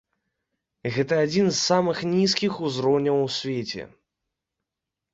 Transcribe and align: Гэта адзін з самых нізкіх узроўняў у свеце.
Гэта 0.95 1.13
адзін 1.25 1.51
з 1.51 1.53
самых 1.69 1.97
нізкіх 2.15 2.53
узроўняў 2.71 3.23
у 3.29 3.31
свеце. 3.39 3.83